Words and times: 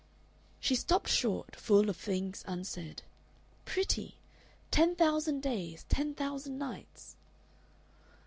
She 0.59 0.73
stopped 0.73 1.09
short, 1.09 1.55
full 1.55 1.87
of 1.87 1.95
things 1.95 2.43
un 2.47 2.63
said. 2.63 3.03
Pretty! 3.65 4.15
Ten 4.71 4.95
thousand 4.95 5.41
days, 5.43 5.85
ten 5.89 6.15
thousand 6.15 6.57
nights! 6.57 7.17